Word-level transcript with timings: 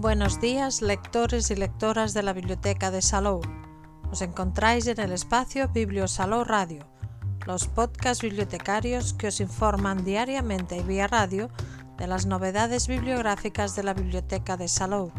Buenos 0.00 0.40
días, 0.40 0.80
lectores 0.80 1.50
y 1.50 1.56
lectoras 1.56 2.14
de 2.14 2.22
la 2.22 2.32
Biblioteca 2.32 2.90
de 2.90 3.02
Salou. 3.02 3.42
Os 4.10 4.22
encontráis 4.22 4.86
en 4.86 4.98
el 4.98 5.12
espacio 5.12 5.68
Biblio 5.68 6.08
Salou 6.08 6.42
Radio, 6.42 6.88
los 7.46 7.66
podcasts 7.66 8.22
bibliotecarios 8.22 9.12
que 9.12 9.26
os 9.26 9.40
informan 9.40 10.02
diariamente 10.02 10.78
y 10.78 10.82
vía 10.84 11.06
radio 11.06 11.50
de 11.98 12.06
las 12.06 12.24
novedades 12.24 12.88
bibliográficas 12.88 13.76
de 13.76 13.82
la 13.82 13.92
Biblioteca 13.92 14.56
de 14.56 14.68
Salou. 14.68 15.12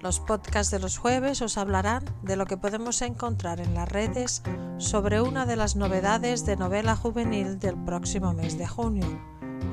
Los 0.00 0.20
podcasts 0.20 0.70
de 0.70 0.78
los 0.78 0.96
jueves 0.96 1.42
os 1.42 1.58
hablarán 1.58 2.04
de 2.22 2.36
lo 2.36 2.46
que 2.46 2.56
podemos 2.56 3.02
encontrar 3.02 3.58
en 3.58 3.74
las 3.74 3.88
redes 3.88 4.42
sobre 4.78 5.20
una 5.20 5.44
de 5.44 5.56
las 5.56 5.74
novedades 5.74 6.46
de 6.46 6.54
novela 6.54 6.94
juvenil 6.94 7.58
del 7.58 7.74
próximo 7.74 8.32
mes 8.32 8.56
de 8.58 8.68
junio. 8.68 9.08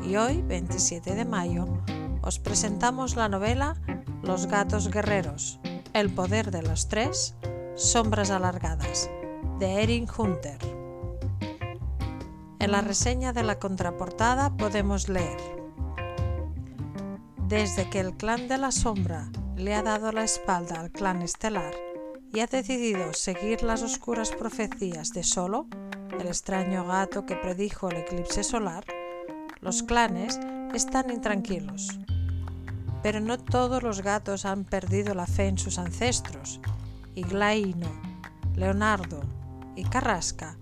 Y 0.03 0.15
hoy, 0.15 0.41
27 0.41 1.13
de 1.13 1.25
mayo, 1.25 1.67
os 2.21 2.39
presentamos 2.39 3.15
la 3.15 3.29
novela 3.29 3.75
Los 4.21 4.45
gatos 4.45 4.89
guerreros, 4.91 5.59
El 5.93 6.13
poder 6.13 6.51
de 6.51 6.61
los 6.61 6.87
tres, 6.87 7.35
Sombras 7.75 8.29
alargadas, 8.29 9.09
de 9.59 9.81
Erin 9.81 10.07
Hunter. 10.15 10.59
En 12.59 12.71
la 12.71 12.81
reseña 12.81 13.33
de 13.33 13.43
la 13.43 13.57
contraportada 13.57 14.55
podemos 14.55 15.09
leer 15.09 15.39
Desde 17.47 17.89
que 17.89 17.99
el 17.99 18.15
clan 18.15 18.47
de 18.47 18.57
la 18.57 18.71
sombra 18.71 19.31
le 19.55 19.73
ha 19.73 19.81
dado 19.81 20.11
la 20.11 20.23
espalda 20.23 20.79
al 20.79 20.91
clan 20.91 21.21
estelar 21.21 21.73
y 22.33 22.39
ha 22.39 22.47
decidido 22.47 23.13
seguir 23.13 23.63
las 23.63 23.81
oscuras 23.81 24.31
profecías 24.31 25.09
de 25.09 25.23
Solo, 25.23 25.67
el 26.17 26.27
extraño 26.27 26.85
gato 26.85 27.25
que 27.25 27.35
predijo 27.35 27.89
el 27.89 27.97
eclipse 27.97 28.43
solar, 28.43 28.85
los 29.59 29.83
clanes 29.83 30.39
están 30.73 31.09
intranquilos 31.09 31.99
pero 33.03 33.19
no 33.19 33.37
todos 33.37 33.83
los 33.83 34.01
gatos 34.01 34.45
han 34.45 34.63
perdido 34.63 35.13
la 35.13 35.25
fe 35.25 35.47
en 35.47 35.57
sus 35.57 35.77
ancestros. 35.77 36.59
Iglaino, 37.15 37.89
Leonardo 38.55 39.21
y 39.75 39.83
Carrasca 39.83 40.57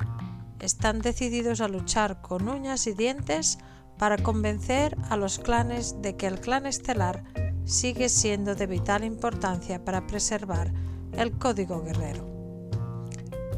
están 0.60 1.00
decididos 1.00 1.62
a 1.62 1.68
luchar 1.68 2.22
con 2.22 2.50
uñas 2.50 2.88
y 2.88 2.94
dientes 2.94 3.58
para 3.98 4.18
convencer 4.18 4.98
a 5.10 5.18
los 5.18 5.40
clanes 5.40 6.02
de 6.02 6.16
que 6.16 6.28
el 6.28 6.40
clan 6.40 6.66
estelar 6.66 7.24
sigue 7.66 8.10
siendo 8.10 8.56
de 8.56 8.66
vital 8.68 9.04
importancia 9.04 9.84
para 9.84 10.08
preservar 10.08 10.74
el 11.14 11.38
código 11.38 11.84
guerrero. 11.84 12.28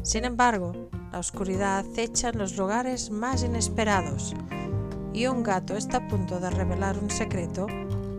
Sin 0.02 0.24
embargo, 0.24 0.90
la 1.12 1.18
oscuridad 1.18 1.78
acecha 1.78 2.30
en 2.30 2.38
los 2.38 2.56
lugares 2.56 3.10
más 3.10 3.42
inesperados 3.44 4.34
y 5.12 5.26
un 5.26 5.42
gato 5.42 5.76
está 5.76 5.98
a 5.98 6.08
punto 6.08 6.40
de 6.40 6.50
revelar 6.50 6.98
un 6.98 7.10
secreto 7.10 7.66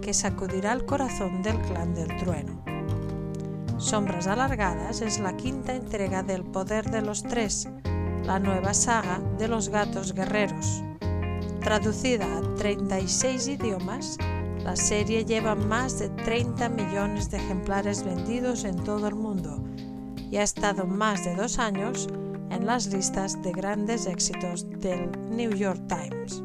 que 0.04 0.14
sacudirá 0.14 0.74
el 0.74 0.86
corazón 0.86 1.42
del 1.42 1.58
clan 1.62 1.96
del 1.96 2.16
trueno. 2.18 2.62
Sombras 3.78 4.28
Alargadas 4.28 5.02
es 5.02 5.20
la 5.20 5.36
quinta 5.36 5.74
entrega 5.74 6.24
del 6.24 6.44
Poder 6.44 6.92
de 6.92 7.02
los 7.02 7.24
Tres, 7.24 7.70
la 8.24 8.40
nueva 8.40 8.74
saga 8.74 9.20
de 9.38 9.48
los 9.48 9.70
gatos 9.70 10.14
guerreros. 10.14 10.84
Traducida 11.62 12.26
a 12.38 12.56
36 12.56 13.48
idiomas, 13.48 14.18
la 14.64 14.76
serie 14.76 15.26
lleva 15.26 15.56
más 15.56 16.00
de 16.00 16.10
30 16.10 16.70
millones 16.70 17.32
de 17.32 17.38
ejemplares 17.38 18.04
vendidos 18.04 18.66
en 18.66 18.84
todo 18.84 19.08
el 19.08 19.16
mundo 19.16 19.64
y 20.30 20.38
ha 20.38 20.44
estado 20.44 20.86
más 20.86 21.24
de 21.24 21.36
dos 21.36 21.60
años 21.60 22.08
en 22.50 22.66
las 22.66 22.88
listas 22.88 23.42
de 23.42 23.52
grandes 23.52 24.06
éxitos 24.06 24.70
del 24.80 25.10
New 25.30 25.52
York 25.52 25.82
Times. 25.88 26.43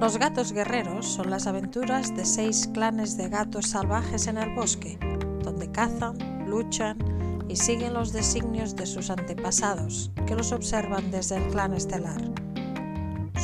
Los 0.00 0.16
gatos 0.16 0.52
guerreros 0.52 1.06
son 1.06 1.28
las 1.28 1.48
aventuras 1.48 2.14
de 2.14 2.24
seis 2.24 2.70
clanes 2.72 3.16
de 3.16 3.28
gatos 3.28 3.66
salvajes 3.66 4.28
en 4.28 4.38
el 4.38 4.54
bosque, 4.54 4.96
donde 5.42 5.72
cazan, 5.72 6.16
luchan 6.48 6.98
y 7.48 7.56
siguen 7.56 7.94
los 7.94 8.12
designios 8.12 8.76
de 8.76 8.86
sus 8.86 9.10
antepasados, 9.10 10.12
que 10.24 10.36
los 10.36 10.52
observan 10.52 11.10
desde 11.10 11.38
el 11.38 11.50
clan 11.50 11.74
estelar. 11.74 12.22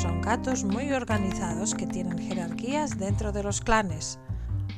Son 0.01 0.23
gatos 0.23 0.63
muy 0.63 0.93
organizados 0.93 1.75
que 1.75 1.89
tienen 1.89 2.19
jerarquías 2.19 2.99
dentro 2.99 3.33
de 3.33 3.43
los 3.43 3.61
clanes. 3.61 4.21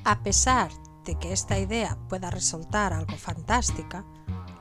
A 0.04 0.22
pesar 0.22 0.70
de 1.04 1.18
que 1.18 1.34
esta 1.34 1.58
idea 1.58 1.98
pueda 2.08 2.30
resultar 2.30 2.94
algo 2.94 3.16
fantástica, 3.18 4.06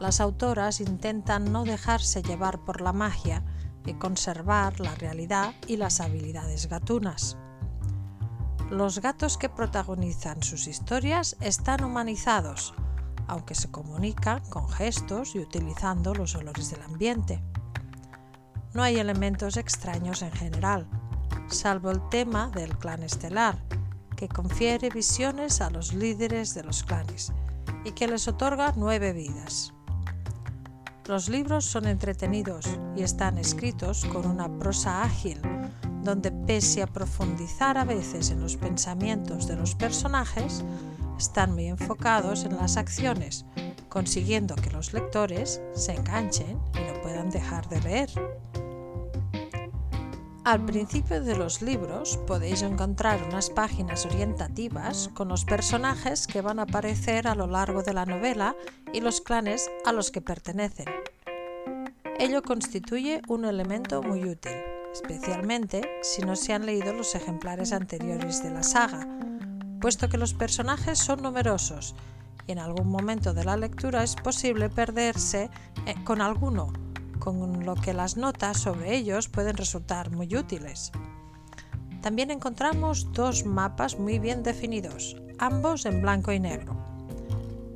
las 0.02 0.20
autoras 0.20 0.82
intentan 0.82 1.54
no 1.54 1.64
dejarse 1.64 2.22
llevar 2.22 2.60
por 2.66 2.82
la 2.82 2.92
magia 2.92 3.42
conservar 3.94 4.80
la 4.80 4.96
realidad 4.96 5.54
y 5.68 5.78
las 5.78 6.02
habilidades 6.02 6.68
gatunas. 6.68 7.38
Los 8.72 9.00
gatos 9.00 9.38
que 9.38 9.48
protagonizan 9.48 10.42
sus 10.42 10.68
historias 10.68 11.38
están 11.40 11.84
humanizados, 11.84 12.74
aunque 13.28 13.54
se 13.54 13.70
comunican 13.70 14.44
con 14.50 14.68
gestos 14.68 15.36
y 15.36 15.40
utilizando 15.40 16.16
los 16.16 16.34
olores 16.34 16.72
del 16.72 16.82
ambiente. 16.82 17.44
No 18.74 18.82
hay 18.82 18.98
elementos 18.98 19.56
extraños 19.56 20.24
en 20.24 20.32
general, 20.32 20.88
salvo 21.48 21.92
el 21.92 22.02
tema 22.10 22.50
del 22.50 22.76
clan 22.78 23.04
estelar, 23.04 23.64
que 24.18 24.28
confiere 24.28 24.90
visiones 24.90 25.62
a 25.62 25.70
los 25.70 25.94
líderes 25.94 26.56
de 26.56 26.64
los 26.64 26.84
clanes 26.84 27.32
y 27.84 27.92
que 27.92 28.08
les 28.08 28.28
otorga 28.28 28.74
nueve 28.76 29.14
vidas. 29.14 29.75
Los 31.08 31.30
libros 31.30 31.66
son 31.66 31.86
entretenidos 31.86 32.66
y 32.96 33.04
están 33.04 33.38
escritos 33.38 34.06
con 34.06 34.26
una 34.26 34.50
prosa 34.58 35.04
ágil, 35.04 35.40
donde 36.02 36.32
pese 36.32 36.82
a 36.82 36.88
profundizar 36.88 37.78
a 37.78 37.86
veces 37.86 38.32
en 38.32 38.42
los 38.42 38.58
pensamientos 38.58 39.48
de 39.48 39.56
los 39.56 39.76
personajes, 39.76 40.64
están 41.20 41.54
muy 41.54 41.68
enfocados 41.68 42.44
en 42.44 42.58
las 42.58 42.78
acciones, 42.78 43.46
consiguiendo 43.88 44.56
que 44.56 44.72
los 44.72 44.94
lectores 44.94 45.62
se 45.76 45.94
enganchen 45.94 46.60
y 46.74 46.92
no 46.92 47.02
puedan 47.04 47.30
dejar 47.30 47.70
de 47.70 47.82
leer. 47.82 48.10
Al 50.46 50.64
principio 50.64 51.24
de 51.24 51.36
los 51.36 51.64
libros 51.64 52.20
podéis 52.28 52.62
encontrar 52.62 53.24
unas 53.24 53.50
páginas 53.50 54.06
orientativas 54.06 55.10
con 55.16 55.28
los 55.28 55.44
personajes 55.44 56.28
que 56.28 56.42
van 56.42 56.60
a 56.60 56.64
aparecer 56.64 57.28
a 57.28 57.34
lo 57.34 57.48
largo 57.48 57.82
de 57.82 57.96
la 57.96 58.06
novela 58.06 58.56
y 58.94 59.02
los 59.02 59.22
clanes 59.22 59.72
a 59.86 59.92
los 59.92 60.12
que 60.12 60.22
pertenecen. 60.22 60.86
Ello 62.20 62.44
constituye 62.44 63.24
un 63.28 63.46
elemento 63.46 64.04
muy 64.04 64.24
útil, 64.24 64.54
especialmente 64.94 65.82
si 66.04 66.22
no 66.22 66.36
se 66.36 66.54
han 66.54 66.68
leído 66.68 66.94
los 66.94 67.16
ejemplares 67.16 67.74
anteriores 67.74 68.44
de 68.44 68.52
la 68.52 68.62
saga, 68.62 69.08
puesto 69.82 70.10
que 70.10 70.20
los 70.20 70.36
personajes 70.36 71.00
son 71.00 71.24
numerosos 71.24 71.96
y 72.46 72.52
en 72.52 72.60
algún 72.60 72.90
momento 72.90 73.34
de 73.34 73.46
la 73.46 73.58
lectura 73.58 74.04
es 74.04 74.16
posible 74.16 74.70
perderse 74.70 75.50
eh, 75.88 75.96
con 76.04 76.22
alguno 76.22 76.85
con 77.20 77.66
lo 77.66 77.76
que 77.76 77.94
las 77.94 78.18
notas 78.18 78.60
sobre 78.60 78.96
ellos 78.96 79.30
pueden 79.30 79.58
resultar 79.58 80.12
muy 80.12 80.36
útiles. 80.36 80.92
También 82.02 82.30
encontramos 82.32 83.12
dos 83.14 83.46
mapas 83.46 83.98
muy 83.98 84.20
bien 84.20 84.44
definidos, 84.44 85.16
ambos 85.40 85.86
en 85.86 86.02
blanco 86.02 86.32
y 86.32 86.40
negro. 86.40 86.76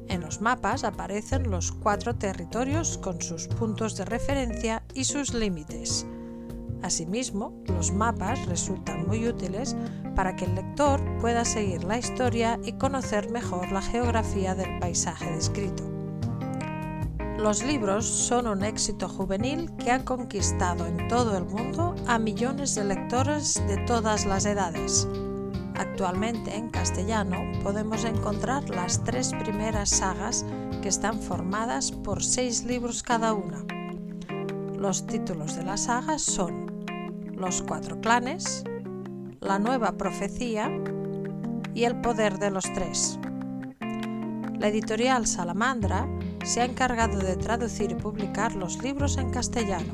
En 0.08 0.22
los 0.22 0.42
mapas 0.42 0.84
aparecen 0.84 1.50
los 1.50 1.72
cuatro 1.72 2.16
territorios 2.16 2.98
con 2.98 3.22
sus 3.22 3.48
puntos 3.48 3.96
de 3.96 4.06
referencia 4.06 4.84
y 4.94 5.04
sus 5.04 5.34
límites. 5.34 6.06
Asimismo, 6.82 7.62
los 7.68 7.92
mapas 7.92 8.46
resultan 8.48 9.06
muy 9.08 9.28
útiles 9.28 9.76
para 10.16 10.36
que 10.36 10.46
el 10.46 10.56
lector 10.56 11.02
pueda 11.20 11.46
seguir 11.46 11.84
la 11.84 11.98
historia 11.98 12.60
y 12.64 12.74
conocer 12.74 13.30
mejor 13.30 13.72
la 13.72 13.82
geografía 13.82 14.56
del 14.56 14.80
paisaje 14.80 15.32
descrito. 15.32 15.99
Los 17.42 17.64
libros 17.64 18.06
son 18.06 18.48
un 18.48 18.66
éxito 18.66 19.08
juvenil 19.08 19.72
que 19.78 19.92
ha 19.92 20.04
conquistado 20.04 20.86
en 20.86 21.08
todo 21.08 21.38
el 21.38 21.46
mundo 21.46 21.96
a 22.06 22.20
millones 22.20 22.76
de 22.76 22.84
lectores 22.84 23.66
de 23.66 23.78
todas 23.86 24.26
las 24.26 24.46
edades. 24.46 25.08
Actualmente 25.76 26.54
en 26.54 26.70
castellano 26.70 27.38
podemos 27.64 28.04
encontrar 28.04 28.70
las 28.70 29.06
tres 29.06 29.32
primeras 29.40 29.90
sagas 29.90 30.46
que 30.82 30.90
están 30.90 31.22
formadas 31.22 31.94
por 31.94 32.22
seis 32.22 32.66
libros 32.66 33.04
cada 33.04 33.32
una. 33.34 33.64
Los 34.78 35.08
títulos 35.08 35.56
de 35.56 35.64
las 35.64 35.86
sagas 35.86 36.22
son 36.22 36.68
Los 37.38 37.62
cuatro 37.62 38.02
clanes, 38.02 38.66
La 39.40 39.60
nueva 39.60 39.94
profecía 39.94 40.70
y 41.74 41.86
El 41.86 42.02
poder 42.02 42.38
de 42.38 42.52
los 42.52 42.66
tres. 42.74 43.18
La 44.60 44.68
editorial 44.68 45.26
Salamandra 45.26 46.06
se 46.50 46.62
ha 46.62 46.66
encargado 46.66 47.20
de 47.20 47.36
traducir 47.36 47.92
y 47.92 47.96
publicar 47.96 48.56
los 48.56 48.82
libros 48.82 49.18
en 49.18 49.30
castellano. 49.30 49.94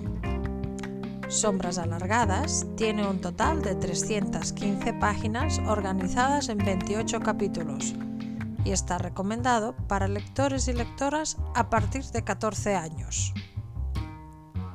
Sombras 1.28 1.78
Alargadas 1.78 2.66
tiene 2.78 3.06
un 3.06 3.20
total 3.20 3.62
de 3.62 3.76
315 3.76 4.94
páginas 4.94 5.60
organizadas 5.68 6.48
en 6.48 6.60
28 6.60 7.20
capítulos 7.20 7.94
y 8.64 8.72
está 8.72 8.98
recomendado 8.98 9.76
para 9.90 10.08
lectores 10.08 10.70
y 10.70 10.74
lectoras 10.74 11.36
a 11.56 11.70
partir 11.70 12.06
de 12.06 12.24
14 12.24 12.74
años. 12.76 13.34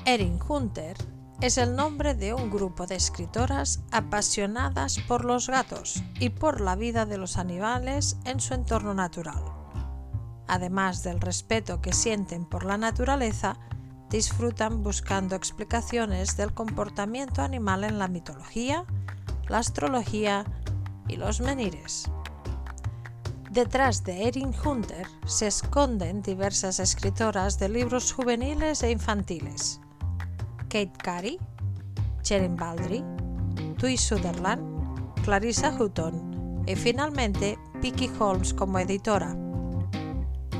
Erin 0.05 0.39
Hunter 0.47 0.99
es 1.41 1.57
el 1.57 1.77
nombre 1.77 2.15
de 2.15 2.35
un 2.35 2.51
grupo 2.51 2.87
de 2.87 2.97
escritoras 2.97 3.83
apasionadas 3.91 4.99
por 5.09 5.25
los 5.25 5.49
gatos 5.49 6.03
y 6.19 6.29
por 6.29 6.61
la 6.61 6.77
vida 6.77 7.07
de 7.07 7.17
los 7.17 7.39
animales 7.39 8.19
en 8.27 8.39
su 8.39 8.53
entorno 8.53 8.93
natural. 8.93 9.60
Además 10.51 11.05
del 11.05 11.21
respeto 11.21 11.81
que 11.81 11.93
sienten 11.93 12.45
por 12.45 12.65
la 12.65 12.77
naturaleza, 12.77 13.57
disfrutan 14.11 14.83
buscando 14.83 15.37
explicaciones 15.37 16.37
del 16.37 16.53
comportamiento 16.53 17.43
animal 17.43 17.85
en 17.85 18.01
la 18.01 18.09
mitología, 18.09 18.85
la 19.47 19.59
astrología 19.59 20.45
y 21.07 21.19
los 21.19 21.41
menires. 21.41 22.11
Detrás 23.53 24.03
de 24.03 24.27
Erin 24.27 24.53
Hunter 24.65 25.07
se 25.25 25.47
esconden 25.47 26.21
diversas 26.21 26.81
escritoras 26.81 27.61
de 27.61 27.69
libros 27.69 28.13
juveniles 28.13 28.83
e 28.83 28.91
infantiles. 28.91 29.81
Kate 30.63 30.99
Carey, 31.01 31.39
Sherin 32.25 32.57
Baldry, 32.57 33.05
Tui 33.79 33.97
Sutherland, 33.97 35.15
Clarissa 35.23 35.71
Hutton 35.71 36.65
y 36.67 36.75
finalmente 36.75 37.57
Vicky 37.81 38.11
Holmes 38.19 38.53
como 38.53 38.81
editora. 38.81 39.50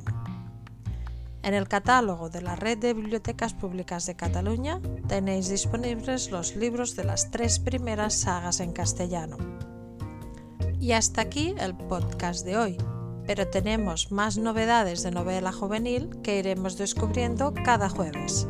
En 1.42 1.54
el 1.56 1.68
catálogo 1.68 2.30
de 2.30 2.44
la 2.44 2.56
Red 2.56 2.78
de 2.78 2.94
Bibliotecas 2.94 3.56
Públicas 3.56 4.06
de 4.06 4.16
Cataluña 4.16 4.80
tenéis 5.08 5.50
disponibles 5.50 6.30
los 6.30 6.56
libros 6.56 6.96
de 6.96 7.06
las 7.06 7.32
tres 7.32 7.58
primeras 7.58 8.14
sagas 8.14 8.60
en 8.60 8.72
castellano. 8.72 9.38
Y 10.80 10.92
hasta 10.92 11.22
aquí 11.22 11.56
el 11.58 11.76
podcast 11.76 12.46
de 12.46 12.56
hoy 12.56 12.78
pero 13.30 13.48
tenemos 13.48 14.12
más 14.12 14.40
novedades 14.40 15.04
de 15.04 15.12
novela 15.12 15.52
juvenil 15.52 16.10
que 16.24 16.40
iremos 16.40 16.80
descubriendo 16.80 17.54
cada 17.64 17.88
jueves. 17.88 18.48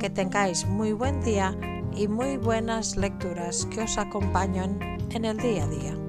Que 0.00 0.10
tengáis 0.10 0.66
muy 0.66 0.90
buen 0.92 1.20
día 1.22 1.56
y 1.94 2.08
muy 2.08 2.36
buenas 2.36 2.96
lecturas 2.96 3.64
que 3.66 3.82
os 3.82 3.96
acompañen 3.96 4.80
en 5.12 5.24
el 5.24 5.36
día 5.36 5.62
a 5.62 5.68
día. 5.68 6.07